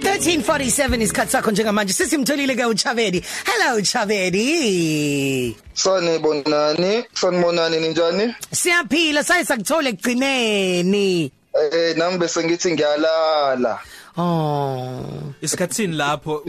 1347 0.00 1.02
isikhathi 1.02 1.32
sakho 1.32 1.50
njengamanje. 1.50 1.92
Sesimtholile 1.92 2.56
ke 2.56 2.64
uChavedi 2.66 3.24
hello 3.44 3.80
Chavedi 3.80 5.56
Sanibonani 5.74 7.04
sanibonani 7.14 7.80
ninjani? 7.80 8.34
Siyaphila 8.52 9.24
saye 9.24 9.44
sakuthole 9.44 9.92
kugcineni 9.92 11.32
Eh 11.54 11.96
nami 11.96 12.18
bese 12.18 12.44
ngithi 12.44 12.72
ngiyalala. 12.72 13.78
Oh. 14.16 15.32
Isikhatsini 15.42 15.96
lapho 15.96 16.42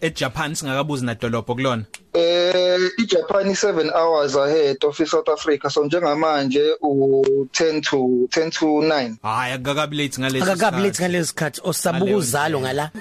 eJapan 0.00 0.54
singakabuzi 0.54 1.04
nadolopho 1.04 1.54
kulona? 1.54 1.84
Eh 2.14 2.78
iJapan 2.98 3.50
7 3.54 3.90
hours 3.90 4.36
ahead 4.36 4.84
of 4.84 4.96
South 4.96 5.28
Africa 5.28 5.68
so 5.70 5.84
njengamanje 5.84 6.62
u10 6.82 7.80
to 7.82 7.96
10 7.96 8.50
to 8.50 8.66
9 8.66 9.14
Hayi 9.22 9.52
akakabi 9.52 9.96
late 9.96 10.20
ngalesi 10.20 10.50
Akakabi 10.50 10.82
late 10.82 11.02
ngalesi 11.02 11.28
sikhathi. 11.28 11.60
Osabuka 11.64 12.16
uzalo 12.16 12.60
ngala. 12.60 12.90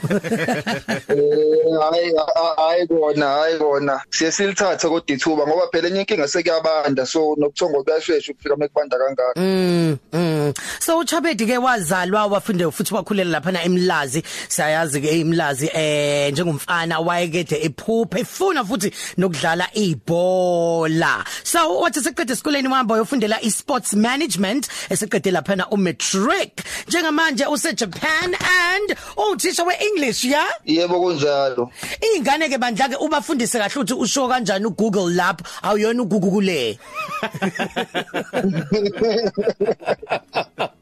Eh 1.13 1.79
hayi 1.81 2.13
hayi 2.57 2.87
kona 2.87 3.27
hayi 3.27 3.57
kona. 3.57 4.01
Siye 4.09 4.31
silithathe 4.31 4.89
kodwa 4.89 5.03
ithuba 5.07 5.47
ngoba 5.47 5.67
phela 5.71 5.87
enye 5.87 5.99
inkinga 6.01 6.27
sekuyabanda 6.27 7.05
so 7.05 7.35
nokuthongo 7.37 7.83
kuyashesha 7.83 8.31
ukufika 8.31 8.55
mekubanda 8.55 8.97
kangaka. 8.97 9.39
Mm 9.39 9.97
mm. 10.13 10.53
So 10.79 10.99
uChabedi 10.99 11.45
ke 11.45 11.57
wazalwa 11.57 12.25
wafunde 12.25 12.71
futhi 12.71 12.93
wakhulela 12.93 13.31
lapha 13.31 13.51
na 13.51 13.63
eMlazi. 13.63 14.23
Siyayazi 14.47 15.01
ke 15.01 15.19
eMlazi 15.19 15.69
eh 15.73 16.31
njengomfana 16.31 16.99
wayekade 16.99 17.65
ephupha 17.65 18.19
efuna 18.19 18.63
futhi 18.65 18.91
nokudlala 19.17 19.67
ibhola. 19.75 21.25
So 21.43 21.81
wathi 21.81 22.01
seqede 22.01 22.33
esikoleni 22.33 22.67
wahamba 22.67 22.95
uyofundela 22.95 23.41
isports 23.41 23.93
management 23.93 24.67
eseqede 24.89 25.31
lapha 25.31 25.55
na 25.55 25.67
umatric. 25.69 26.63
Njengamanje 26.87 27.45
use 27.47 27.73
Japan 27.73 28.35
and 28.35 28.95
uthisha 29.17 29.63
weEnglish 29.63 30.25
ya? 30.25 30.45
Yebo 30.65 30.99
kunjalo. 30.99 31.71
Ingane 32.15 32.49
ke 32.49 32.57
bandla 32.57 32.89
ke 32.89 32.97
ubafundise 32.97 33.59
kahle 33.59 33.75
ukuthi 33.75 33.93
usho 33.93 34.27
kanjani 34.27 34.65
uGoogle 34.65 35.15
lab. 35.15 35.41
Awuyona 35.63 36.03
ugugule 36.03 36.77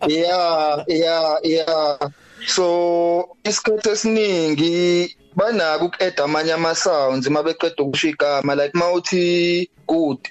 yeah 0.07 0.83
yeah 0.87 1.37
yeah 1.43 1.97
so 2.47 3.37
isikhathi 3.43 3.89
esiningi 3.89 5.15
banako 5.35 5.85
ukuadd 5.85 6.19
amanye 6.21 6.53
ama 6.53 6.75
sounds 6.75 7.27
mabeqeda 7.27 7.83
ukusho 7.83 8.07
igama 8.07 8.55
like 8.55 8.77
mawuthi 8.77 9.69
good 9.80 9.80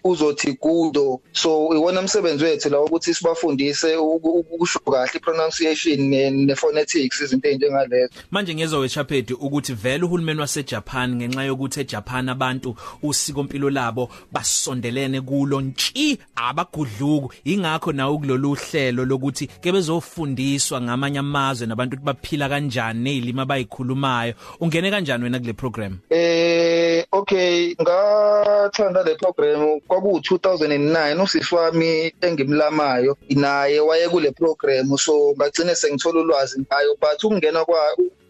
uzothi 0.05 0.53
gudo 0.53 1.21
so 1.33 1.69
iwona 1.75 2.01
umsebenzi 2.01 2.45
wethu 2.45 2.71
la 2.71 2.81
ukuthi 2.81 3.15
sibafundise 3.15 3.97
ukusho 3.97 4.79
kahle 4.79 5.21
pronunciation 5.21 6.01
ne 6.47 6.55
phonetics 6.55 7.21
izinto 7.21 7.49
ezinjengalezo 7.49 8.13
manje 8.31 8.55
ngezwe 8.55 8.79
wechaphedi 8.79 9.33
ukuthi 9.33 9.73
vele 9.73 10.05
uhulumeni 10.05 10.41
waseJapan 10.41 11.17
ngenxa 11.17 11.43
yokuthi 11.43 11.81
eJapan 11.81 12.29
abantu 12.29 12.77
usiko 13.03 13.41
impilo 13.41 13.71
labo 13.71 14.09
basondelene 14.33 15.21
kulo 15.21 15.61
ntshi 15.61 16.19
abagudluku. 16.37 17.33
Ingakho 17.45 17.93
nawo 17.93 18.19
kulolu 18.19 18.55
hlelo 18.55 19.05
lokuthi 19.05 19.47
ke 19.47 19.73
bezofundiswa 19.73 20.81
ngamanye 20.81 21.19
amazwe 21.19 21.67
nabantu 21.67 21.97
ukuthi 21.97 22.07
baphila 22.07 22.49
kanjani 22.49 23.01
nezilimi 23.01 23.41
abayikhulumayo. 23.41 24.35
Ungene 24.61 24.91
kanjani 24.91 25.25
wena 25.25 25.39
kule 25.39 25.53
program? 25.53 25.99
Eh 26.11 27.05
okay 27.13 27.75
ngathanda 27.81 29.03
le 29.03 29.15
program. 29.15 29.50
Kwaku 29.89 30.09
2009 30.19 31.23
usisi 31.23 31.55
wami 31.55 32.13
engimlamayo 32.21 33.17
naye 33.31 33.81
waye 33.81 34.09
kule 34.09 34.31
program 34.31 34.97
so 34.99 35.35
ngagcine 35.37 35.75
sengithola 35.75 36.21
ulwazi 36.21 36.61
ngayo 36.61 36.97
but 37.01 37.25
ukungena 37.25 37.65
kwa 37.65 37.81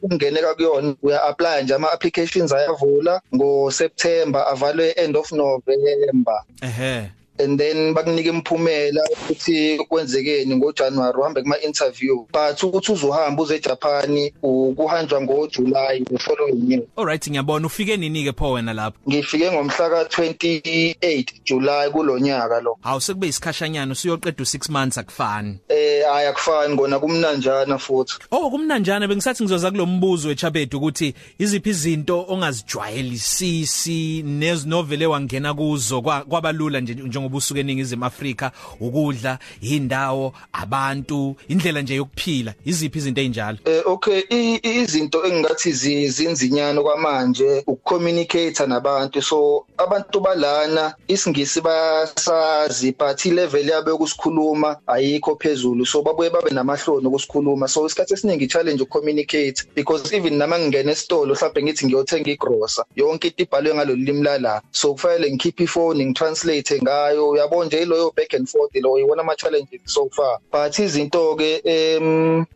ukungeneka 0.03 0.55
kuyona 0.55 0.95
uya 1.03 1.23
apply 1.25 1.63
nje 1.63 1.75
ama 1.75 1.93
applications 1.93 2.53
ayavula. 2.53 3.21
Ngo 3.35 3.71
September 3.71 4.47
avalwe 4.49 4.91
end 4.91 5.17
of 5.17 5.33
November. 5.33 6.43
Ehe. 6.63 7.11
And 7.45 7.59
then 7.59 7.95
bakunika 7.95 8.29
imphumela 8.29 9.03
ukuthi 9.13 9.79
kwenzekeni 9.79 10.57
ngoJanuary 10.57 11.19
uhambe 11.19 11.43
kuma 11.43 11.61
interview 11.61 12.17
but 12.17 12.63
ukuthi 12.63 12.93
uzohamba 12.93 13.43
uze 13.43 13.57
eJapan 13.57 14.31
ukuhanjwa 14.43 15.23
ngoJuly 15.23 16.05
the 16.05 16.19
following 16.19 16.71
year 16.71 16.83
alright 16.97 17.31
ngiyabona. 17.31 17.67
Ufike 17.67 17.97
nini 17.97 18.25
ke 18.25 18.33
pho 18.33 18.53
wena 18.53 18.73
lapho? 18.73 18.99
Ngifike 19.09 19.53
ngomhla 19.53 19.91
ka 19.91 20.03
28 20.03 21.25
July 21.45 21.91
kulonyaka 21.91 22.61
lo. 22.61 22.79
Hawu 22.81 23.01
sekube 23.01 23.29
isikhashanyana 23.29 23.93
usuyoqeda 23.93 24.45
u6 24.45 24.73
months 24.73 24.99
akufani. 24.99 25.59
Eh 25.69 26.15
ayakufani 26.15 26.75
ngona 26.75 26.99
kumnanjana 26.99 27.79
futhi. 27.79 28.15
Oh 28.31 28.51
kumnanjana. 28.51 29.09
Bengisathi 29.09 29.43
ngizoza 29.43 29.71
kulombuzo 29.71 30.29
weChabed 30.29 30.75
ukuthi 30.75 31.15
iziphi 31.39 31.71
izinto 31.71 32.25
ongazijwayelisisi 32.29 34.23
nezinovele 34.23 35.07
wangena 35.07 35.55
kuzo 35.55 36.03
kwabalula 36.03 36.81
nje 36.81 36.95
njengoba 36.95 37.30
usuke 37.37 37.61
eningizimu 37.61 38.05
Afrika 38.05 38.53
ukudla 38.81 39.39
indawo 39.61 40.33
abantu 40.53 41.37
indlela 41.49 41.83
nje 41.83 41.95
yokuphila. 41.95 42.55
Iziphi 42.65 42.99
izinto 42.99 43.21
ezinjalo 43.21 43.59
eh 43.65 43.83
okay 43.87 44.23
izinto 44.63 45.25
engingathi 45.27 45.73
zinzinyana 46.09 46.83
kwamanje 46.83 47.63
ukucommunicate 47.67 48.67
nabantu. 48.67 49.23
So 49.23 49.67
abantu 49.81 50.21
balana 50.21 50.95
isingisi 51.09 51.61
basazi 51.61 52.93
but 52.99 53.25
level 53.27 53.69
yabo 53.69 53.91
yokusikhuluma 53.91 54.77
ayikho 54.87 55.37
phezulu. 55.37 55.87
So 55.87 56.03
babuye 56.03 56.31
babe 56.31 56.51
namahloni 56.51 57.07
ukusikhuluma 57.07 57.69
so 57.69 57.87
isikhathi 57.87 58.15
esiningi 58.15 58.47
challenge 58.47 58.83
ukucommunicate 58.83 59.65
because 59.75 60.13
even 60.13 60.39
nama 60.39 60.59
ngingena 60.59 60.93
esitolo 60.93 61.35
mhlawumbe 61.35 61.63
ngithi 61.63 61.87
ngiyothenga 61.87 62.31
igrocer 62.31 62.85
yonke 62.97 63.29
into 63.29 63.43
ibhalwe 63.43 63.75
ngalolu 63.75 64.05
limi 64.05 64.23
lala. 64.23 64.63
So 64.73 64.95
kufanele 64.95 65.33
ngikhiphe 65.33 65.65
ifone 65.65 66.07
ngitranslate 66.07 66.81
ngayo. 66.83 67.31
Uyabona 67.31 67.67
nje 67.67 67.83
iloyo 67.83 68.13
back 68.17 68.35
and 68.35 68.49
forth 68.49 68.75
lo 68.75 68.99
iwona 68.99 69.23
ama 69.23 69.37
challenges 69.37 69.81
so 69.85 70.09
far. 70.13 70.39
But 70.53 70.79
izinto 70.79 71.37
ke 71.37 71.63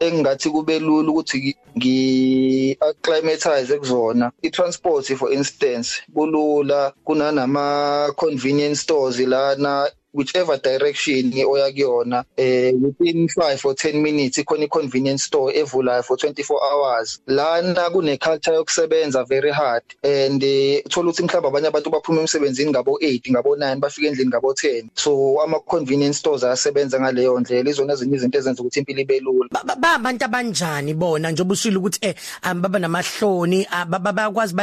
engingathi 0.00 0.50
kube 0.50 0.78
lula 0.78 1.10
ukuthi 1.10 1.56
ngi 1.76 2.76
acclimatize 2.80 3.78
kuzona 3.78 4.32
i-transport 4.42 5.14
for 5.16 5.32
instance 5.32 6.02
kulula 6.14 6.92
kunanama 7.04 8.12
convenience 8.16 8.76
stores 8.82 9.18
lana 9.18 9.90
whichever 10.14 10.56
direction 10.58 11.32
oya 11.46 11.72
kuyona 11.72 12.24
eh 12.36 12.72
within 12.80 13.28
5 13.28 13.64
or 13.64 13.74
10 13.74 14.02
minutes 14.02 14.38
ikhona 14.38 14.64
i-convenience 14.64 15.24
store 15.24 15.52
evulayo 15.52 16.02
for 16.04 16.16
24 16.16 16.60
hours. 16.62 17.20
Lana 17.26 17.90
kune 17.90 18.16
culture 18.18 18.54
yokusebenza 18.54 19.24
very 19.28 19.50
hard 19.50 19.82
and 20.02 20.42
uthola 20.86 21.10
ukuthi 21.10 21.22
mhlawumbe 21.22 21.48
abanye 21.48 21.68
abantu 21.68 21.90
baphuma 21.90 22.20
emsebenzini 22.20 22.70
ngabo 22.70 22.98
8 23.02 23.30
ngabo 23.30 23.56
9 23.56 23.76
bafika 23.76 24.06
endlini 24.06 24.30
ngabo 24.30 24.52
10 24.52 24.84
so 24.94 25.42
ama 25.42 25.60
convenience 25.60 26.18
stores 26.18 26.44
ayasebenza 26.44 27.00
ngaleyo 27.00 27.40
ndlela. 27.40 27.70
Izona 27.70 27.92
ezinye 27.92 28.16
izinto 28.16 28.38
ezenza 28.38 28.62
ukuthi 28.62 28.78
impilo 28.78 29.00
ibe 29.00 29.20
lula. 29.20 29.48
Ba 29.50 29.94
abantu 29.94 30.24
abanjani 30.24 30.94
bona 30.94 31.30
njengoba 31.30 31.52
ushilo 31.52 31.80
ukuthi 31.80 31.98
eh 32.02 32.14
baba 32.54 32.78
namahloni 32.78 33.66
bayakwazi 33.88 34.54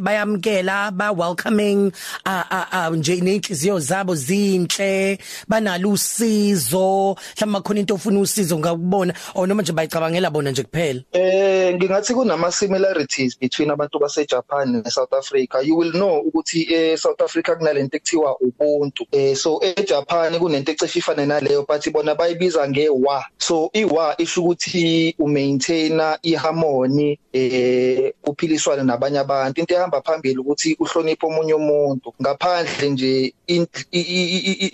bayamkela 0.00 0.90
ba 0.90 1.12
welcoming 1.12 1.92
nje 2.92 3.20
nenhliziyo 3.20 3.78
zabo 3.78 4.14
zinhle 4.14 4.85
kahle 4.86 5.18
banalo 5.48 5.90
usizo 5.90 7.16
mhlawumbe 7.36 7.60
khona 7.62 7.80
into 7.80 7.94
ofuna 7.94 8.20
usizo 8.20 8.58
ngakubona. 8.58 9.14
Or 9.34 9.46
noma 9.46 9.62
nje 9.62 9.72
bayicabangela 9.72 10.30
bona 10.30 10.50
nje 10.50 10.62
kuphela. 10.62 11.02
Eh 11.12 11.74
ngingathi 11.74 12.14
kunama 12.14 12.52
similarities 12.52 13.38
between 13.38 13.70
abantu 13.70 13.98
base 13.98 14.26
Japan 14.26 14.82
ne 14.84 14.90
South 14.90 15.12
Africa. 15.12 15.62
You 15.62 15.76
will 15.76 15.92
know 15.92 16.22
ukuthi 16.22 16.66
e 16.70 16.96
South 16.96 17.20
Africa 17.20 17.56
kunalento 17.56 17.96
ekuthiwa 17.96 18.36
ubuntu. 18.40 19.06
Eh 19.12 19.34
so 19.34 19.60
e 19.62 19.74
Japan 19.84 20.38
kunento 20.38 20.72
ecishe 20.72 20.98
ifane 20.98 21.26
naleyo 21.26 21.66
but 21.66 21.92
bona 21.92 22.14
bayibiza 22.14 22.68
ngewa 22.68 23.24
so 23.38 23.70
iwa 23.72 24.14
isho 24.18 24.42
ukuthi 24.42 25.14
umaintaina 25.18 26.18
iharmony 26.22 27.18
eh 27.32 28.12
uphiliswana 28.24 28.82
nabanye 28.82 29.18
abantu. 29.18 29.60
Into 29.60 29.74
ehamba 29.74 30.02
phambili 30.02 30.38
ukuthi 30.38 30.76
uhloniphe 30.78 31.26
omunye 31.26 31.54
umuntu. 31.54 32.12
Ngaphandle 32.20 32.90
nje 32.90 33.34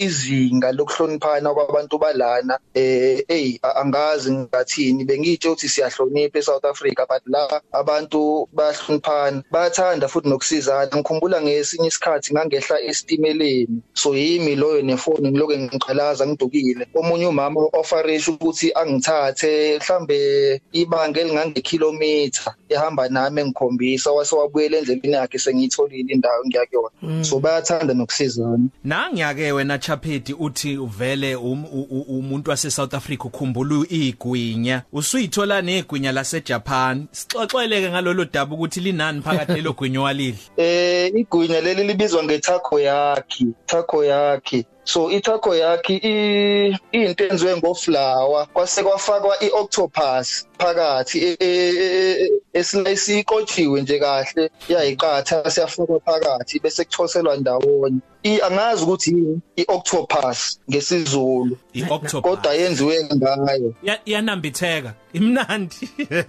izinga 0.04 0.72
lokuhloniphana 0.72 1.54
kwabantu 1.54 1.98
balana 1.98 2.58
eh 2.74 3.24
hey 3.28 3.58
angazi 3.62 4.32
ngathini. 4.32 5.04
Bengitshe 5.04 5.48
ukuthi 5.48 5.68
siyahlonipha 5.68 6.38
eSouth 6.38 6.64
Africa 6.64 7.06
but 7.08 7.22
la 7.26 7.60
abantu 7.72 8.48
bayahloniphana. 8.52 9.42
Bayathanda 9.50 10.08
futhi 10.08 10.28
nokusizana. 10.28 10.96
Ngikhumbula 10.96 11.42
ngesinye 11.42 11.88
isikhathi 11.88 12.32
ngangehla 12.34 12.80
estimeleni 12.80 13.82
so 13.94 14.14
yimi 14.16 14.56
loyo 14.56 14.82
nefoni 14.82 15.30
ngiloke 15.30 15.58
ngiqhalaza 15.58 16.26
ngidukile. 16.26 16.86
Omunye 16.94 17.26
umama 17.26 17.60
ofarish 17.72 18.28
ukuthi 18.28 18.72
angithathe 18.74 19.78
mhlambe 19.78 20.60
ibanga 20.72 21.20
elingangekilometer 21.20 22.54
ehamba 22.68 23.08
nami 23.08 23.40
engikhombisa 23.40 24.12
wase 24.12 24.36
wabuyela 24.36 24.78
endleleni 24.78 25.14
yakhe 25.14 25.38
sengiyitholile 25.38 26.12
indawo 26.14 26.44
ngiyakuyona 26.46 27.24
so 27.24 27.38
bayathanda 27.40 27.94
nokusizana. 27.94 28.66
Nangiyake 28.84 29.52
wena 29.52 29.78
Chaphedi 29.96 30.32
uthi 30.34 30.76
uvele 30.78 31.36
um- 31.36 31.64
u- 31.64 31.86
u- 31.90 32.18
umuntu 32.18 32.50
wase 32.50 32.70
South 32.70 32.94
Africa 32.94 33.24
ukhumbula 33.24 33.86
igwinya 33.90 34.82
usuyithola 34.92 35.62
negwinya 35.62 36.12
lase 36.12 36.40
Japan 36.40 37.06
sixoxeleke 37.10 37.90
ngalolu 37.90 38.24
daba 38.24 38.54
ukuthi 38.54 38.80
linani 38.80 39.20
phakathi 39.20 39.52
lelogwinya 39.52 40.00
walidla. 40.00 40.40
Eh 40.56 41.12
igwinya 41.14 41.60
leli 41.60 41.84
libizwa 41.84 42.22
ngetakoyaki. 42.24 43.46
Takoyaki. 43.66 44.64
So 44.84 45.10
itakoyaki 45.10 45.96
i 46.02 46.78
into 46.92 47.24
enziwe 47.28 47.56
ngoflower 47.56 48.46
kwase 48.52 48.82
kwafakwa 48.82 49.42
ioctopus 49.42 50.46
phakathi 50.58 51.18
e- 51.18 51.36
e- 51.40 52.16
e- 52.24 52.30
esilayisikotshiwe 52.52 53.82
nje 53.82 53.98
kahle 53.98 54.50
yayiqatha 54.68 55.50
siyafakwa 55.50 56.00
phakathi 56.00 56.60
bese 56.62 56.84
kuthoselwa 56.84 57.36
ndawonye. 57.36 58.00
I 58.24 58.40
angazi 58.40 58.84
ukuthi 58.84 59.10
yini? 59.10 59.40
Ioctopus 59.56 60.60
ngesizulu. 60.70 61.56
Ioctopus. 61.74 62.22
Kodwa 62.22 62.54
yenziwe 62.54 63.04
ngayo. 63.04 63.74
Ya- 63.82 64.00
yanambitheka. 64.06 64.94
Imnandi. 65.12 65.76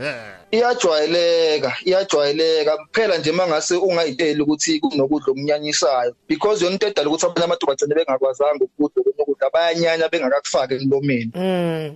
Iyajwayeleka 0.52 1.74
iyajwayeleka. 1.86 2.78
Kuphela 2.78 3.18
nje 3.18 3.32
mangase 3.32 3.76
ungayiteli 3.76 4.42
ukuthi 4.42 4.80
kunokudla 4.80 5.32
okunyanyisayo. 5.32 6.16
Because 6.28 6.64
yona 6.64 6.74
into 6.74 6.88
edala 6.88 7.10
ukuthi 7.10 7.26
abanye 8.44 8.68
amantombazane 8.68 9.04
bengakwazanga 9.06 9.24
ukudla 9.24 9.50
bayanyanya 9.54 10.08
bengakakufaki 10.12 10.74
emlomeni 10.74 11.32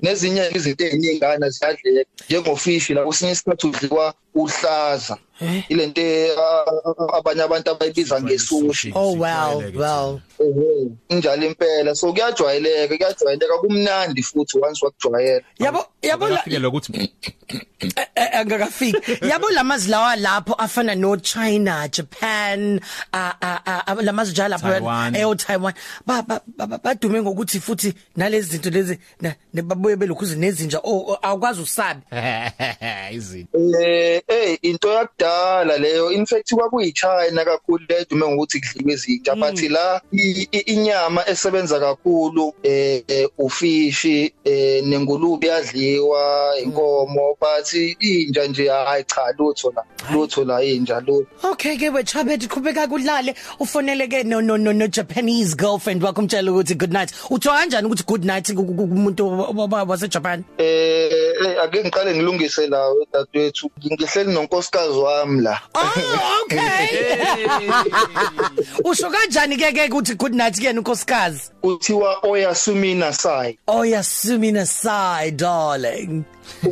nezinye 0.02 0.44
izinto 0.56 0.84
eziningana 0.86 1.50
ziyadleka. 1.50 2.10
Njengofishi 2.30 2.94
la 2.94 3.04
kwesinye 3.04 3.32
isikhathi 3.32 3.68
udliwa 3.68 4.14
uhlaza. 4.36 5.18
Ilento 5.70 6.02
abanye 7.18 7.42
abantu 7.44 7.72
abayibiza 7.72 8.22
ngesushi. 8.22 8.92
Oh 8.96 9.14
well, 9.18 9.64
well. 9.76 10.22
ehe 10.40 10.88
injalo 11.10 11.46
impela. 11.48 11.96
So 11.96 12.14
kuyajwayeleka 12.14 12.96
kuyajwayeleka. 12.98 13.58
Kumnandi 13.62 14.24
futhi 14.24 14.58
once 14.62 14.86
wakujwayela. 14.86 15.44
Yabo 15.60 15.86
yabo 16.02 16.28
la- 16.28 16.36
Akafikele 16.36 16.68
ukuthi 16.68 17.12
Eh, 17.80 18.08
eh, 18.16 18.40
angakafiki 18.40 19.26
yabo 19.28 19.50
lamazwi 19.50 19.92
lawa 19.92 20.16
lapho 20.16 20.54
afana 20.54 20.96
no 20.96 21.16
China 21.18 21.88
Japan 21.88 22.80
a 23.14 23.34
a 23.42 23.84
a 23.88 23.96
lamazwi 24.02 24.32
njalo 24.34 24.58
Taiwan. 24.58 25.14
lapho 25.14 25.32
eh 25.32 25.38
Taiwan 25.38 25.74
ba 26.06 26.22
ba- 26.24 26.42
ba- 26.58 26.78
badume 26.84 27.22
ngokuthi 27.22 27.60
futhi 27.60 27.94
nalezi 28.16 28.50
zinto 28.58 28.70
lezi 28.70 29.00
na- 29.22 29.36
ne- 29.54 29.62
babuye 29.62 29.96
belokhuze 29.96 30.36
nezinja 30.36 30.80
oh 30.84 31.12
oh, 31.14 31.20
awukwazi 31.22 31.62
usabi 31.62 32.02
izinto. 33.12 33.58
Eh 33.80 34.22
eh 34.28 34.58
into 34.62 34.88
yakudala 34.90 35.27
leyo. 35.80 36.12
In 36.12 36.26
fact 36.26 36.54
kwakuyichina 36.54 37.46
kakhulu 37.46 37.84
ledume 37.90 38.28
ngokuthi 38.28 38.62
kudliwe 38.62 38.94
izinja 38.94 39.36
but 39.36 39.62
la 39.70 40.02
i- 40.12 40.48
i- 40.52 40.60
inyama 40.74 41.28
esebenza 41.30 41.80
kakhulu 41.80 42.54
eh 42.64 43.04
eh, 43.08 43.30
ufishi 43.38 44.34
eh 44.46 44.84
nengulube 44.84 45.48
yadliwa 45.48 46.54
inkomo 46.64 47.38
but 47.42 47.74
inja 48.00 48.48
nje 48.48 48.70
hayi 48.70 49.04
cha 49.04 49.22
lutho 49.40 49.74
la 49.76 49.84
lutho 50.14 50.44
la 50.46 50.64
inja 50.64 51.00
lutho. 51.00 51.28
Okay 51.44 51.78
ke 51.78 51.90
wechabet 51.90 52.48
qhubeka 52.48 52.88
kulale 52.88 53.36
ufonele 53.60 54.08
ke 54.08 54.24
no 54.24 54.42
no 54.42 54.58
no 54.58 54.72
no 54.74 54.88
Japanese 54.88 55.56
girlfriend 55.56 56.04
wakumtshela 56.04 56.52
ukuthi 56.52 56.76
good 56.78 56.94
night. 56.94 57.12
Utho 57.30 57.50
kanjani 57.52 57.88
ukuthi 57.88 58.04
good 58.06 58.26
night 58.26 58.48
ku- 58.56 58.64
ku- 58.66 58.88
kumuntu 58.88 59.28
wase 59.88 60.08
Japan? 60.08 60.44
Eh 60.58 61.10
eh, 61.12 61.64
ake 61.64 61.84
ngiqale 61.84 62.16
ngilungise 62.16 62.68
lawo 62.68 63.06
dadwethu 63.14 63.70
ngihleli 63.86 64.34
nonkosikazi 64.34 64.98
wami 64.98 65.17
la 65.26 65.60
Oh 65.76 66.42
okay. 66.46 67.46
Usho 68.84 69.10
kanjani 69.10 69.58
ke 69.58 69.72
ke 69.74 69.90
ukuthi 69.90 70.18
good 70.18 70.34
night 70.34 70.56
kuyena 70.60 70.80
unkosikazi? 70.82 71.52
Kuthiwa 71.62 72.20
oyasumina 72.24 73.14
sai. 73.14 73.58
Oyasumina 73.68 74.66
side 74.66 75.38
darling. 75.38 76.24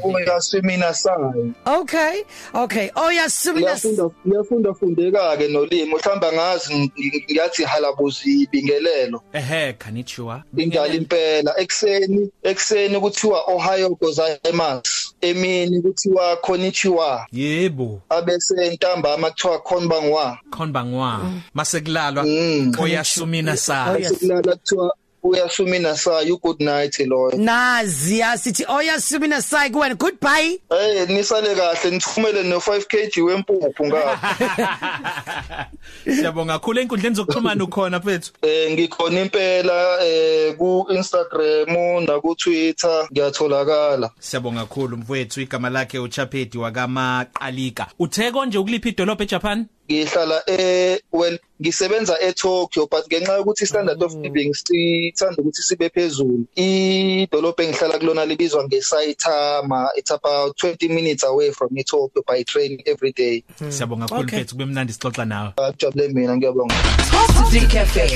Oyasumina 0.04 0.94
sai. 0.94 1.54
Okay 1.66 2.24
okay. 2.54 2.90
Oyasumina 2.96 3.68
Iyafunda 3.68 4.10
iyafunda 4.26 4.74
fundeka 4.74 5.38
ke 5.38 5.48
nolimo 5.48 5.98
mhlamba 5.98 6.32
ngazi 6.34 6.74
ng- 6.74 6.92
ngiyathi 7.26 7.64
halabuzi 7.64 8.42
ibingelelo 8.42 9.22
ehe 9.34 9.74
konnichiwa 9.74 10.44
indala 10.58 10.94
impela. 10.94 11.54
Ekseni 11.60 12.30
ekseni 12.44 13.00
kuthiwa 13.00 13.42
ohio 13.48 13.90
gozaimasu 13.90 15.05
emini 15.26 15.82
kuthiwa 15.82 16.36
konnichiwa 16.38 17.28
yebo. 17.32 18.02
Abese 18.10 18.70
ntambama 18.74 19.30
kuthiwa 19.32 19.60
konbangwa 19.60 20.38
konbangwa 20.50 21.22
masekulalwa 21.54 22.24
Mm. 22.24 22.72
oyasumina 22.80 23.58
sa 23.58 23.92
Oh, 23.92 23.98
yes. 24.00 24.10
sekulala 24.10 24.56
kuthiwa 24.56 24.96
uyasumina 25.26 25.98
sayo 25.98 26.38
good 26.38 26.62
night 26.62 27.00
loyo 27.00 27.38
nazi 27.38 28.24
asithi 28.24 28.66
oyasumina 28.68 29.42
side 29.42 29.74
kuwena. 29.74 29.96
Goodbye. 29.96 30.60
Hey 30.70 31.06
nisale 31.06 31.56
kahle 31.56 31.92
nithumele 31.92 32.44
no 32.44 32.58
5 32.58 32.86
kg 32.86 33.26
wempuphu 33.26 33.86
ngapha 33.86 35.70
Siyabonga 36.16 36.54
kakhulu 36.54 36.80
enkundleni 36.80 37.16
zokuxhumana 37.16 37.64
ukhona 37.64 38.00
mfethu 38.00 38.32
eh 38.42 38.72
ngikhona 38.72 39.22
impela 39.22 40.06
eh 40.06 40.56
ku 40.58 40.86
Instagram 40.90 42.06
na 42.06 42.20
ku 42.22 42.36
Twitter 42.36 43.08
ngiyatholakala. 43.12 44.12
Siyabonga 44.20 44.60
kakhulu 44.62 44.98
mfowethu. 44.98 45.42
Igama 45.42 45.70
lakhe 45.70 46.00
uChapedi 46.00 46.58
wakamaqalika 46.58 47.88
uthe 48.00 48.32
konje 48.32 48.58
ukuliphi 48.58 48.90
idolobha 48.90 49.24
eJapan? 49.24 49.66
Ngihlala 49.92 50.42
eh 50.48 51.00
well 51.12 51.38
ngisebenza 51.62 52.20
eTokyo 52.22 52.88
but 52.92 53.08
ngenxa 53.08 53.34
yokuthi 53.34 53.66
standard 53.66 54.04
of 54.04 54.14
living 54.16 54.54
sithanda 54.54 55.36
ukuthi 55.38 55.62
sibe 55.62 55.90
phezulu 55.90 56.46
idolobha 56.56 57.64
engihlala 57.64 58.00
kulona 58.00 58.26
libizwa 58.26 58.64
ngeSaitama 58.64 59.90
it's 59.96 60.12
about 60.12 60.64
20 60.64 60.90
minutes 60.90 61.24
away 61.24 61.52
from 61.52 61.70
eTokyo 61.78 62.24
by 62.28 62.44
train 62.44 62.82
every 62.86 63.12
day 63.14 63.44
Siyabonga 63.70 64.06
kakhulu 64.08 64.22
Okay. 64.26 64.40
mfethu 64.40 64.56
kube 64.56 64.66
mnandi 64.66 64.94
sixoxa 64.94 65.26
nawe 65.26 65.54
ajabule 65.58 66.08
mina 66.08 66.38
ngiyabonga 66.38 66.76
Positive 67.12 67.68
Cafe. 67.68 68.12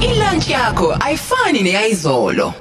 Ilunch 0.00 0.48
yakho 0.50 0.96
ayifani 1.00 1.62
neyizolo. 1.62 2.54